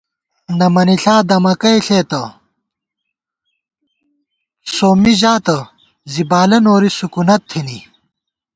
[0.57, 2.21] نہ مَنِݪا دَمکی ݪېتہ،
[4.75, 5.57] سومّی ژاتہ،
[6.11, 7.79] زی بالہ نوری تونی سکُونت تھنی